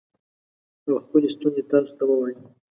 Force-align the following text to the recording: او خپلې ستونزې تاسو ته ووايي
او 0.87 0.95
خپلې 1.03 1.27
ستونزې 1.35 1.63
تاسو 1.71 1.91
ته 1.97 2.03
ووايي 2.07 2.35